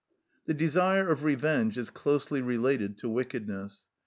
The 0.47 0.55
desire 0.55 1.07
of 1.07 1.23
revenge 1.23 1.77
is 1.77 1.91
closely 1.91 2.41
related 2.41 2.97
to 2.97 3.09
wickedness. 3.09 3.83